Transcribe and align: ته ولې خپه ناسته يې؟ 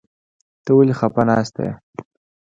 ته 0.63 0.71
ولې 0.77 0.93
خپه 0.99 1.21
ناسته 1.29 1.61
يې؟ 1.67 1.73